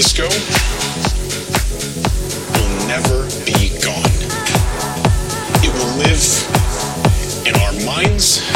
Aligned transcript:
disco 0.00 0.26
will 2.54 2.86
never 2.88 3.26
be 3.44 3.68
gone. 3.84 4.16
It 5.62 5.70
will 5.74 5.94
live 5.98 6.24
in 7.46 7.54
our 7.56 7.72
minds 7.84 8.49